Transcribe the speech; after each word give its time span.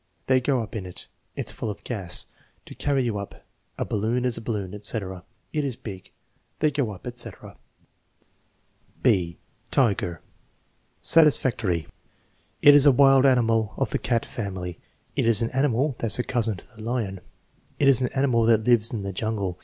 "They 0.25 0.41
go 0.41 0.63
up 0.63 0.75
in 0.75 0.87
it." 0.87 1.05
"It's 1.35 1.51
full 1.51 1.69
of 1.69 1.83
gas." 1.83 2.25
"To 2.65 2.73
carry 2.73 3.03
you 3.03 3.19
up.'* 3.19 3.45
"A 3.77 3.85
balloon 3.85 4.25
is 4.25 4.35
a 4.35 4.41
balloon," 4.41 4.73
etc. 4.73 5.23
"It 5.53 5.63
is 5.63 5.75
big." 5.75 6.09
"They 6.57 6.71
go 6.71 6.89
up/* 6.89 7.05
etc. 7.05 7.51
TEST 7.51 7.53
NO. 9.05 9.11
Vm, 9.11 9.35
5 9.35 9.37
223 9.69 9.69
(5) 9.69 9.69
Tiger 10.17 10.21
Satisfactory. 11.03 11.87
"It 12.63 12.73
is 12.73 12.87
a 12.87 12.91
wild 12.91 13.27
animal 13.27 13.75
of 13.77 13.91
the 13.91 13.99
cat 13.99 14.25
family." 14.25 14.79
"It 15.15 15.27
is 15.27 15.43
an 15.43 15.51
animal 15.51 15.93
that's 15.99 16.17
a 16.17 16.23
cousin 16.23 16.57
to 16.57 16.75
the 16.75 16.83
lion." 16.83 17.19
"It 17.77 17.87
is 17.87 18.01
an 18.01 18.09
animal 18.15 18.45
that 18.45 18.63
lives 18.65 18.91
in 18.91 19.03
the 19.03 19.13
jungle." 19.13 19.59